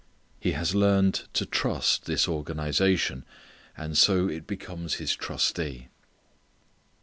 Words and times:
He 0.39 0.53
has 0.53 0.73
learned 0.73 1.25
to 1.33 1.45
trust 1.45 2.05
this 2.05 2.27
organization, 2.27 3.23
and 3.77 3.95
so 3.95 4.27
it 4.27 4.47
becomes 4.47 4.95
his 4.95 5.15
trustee. 5.15 5.89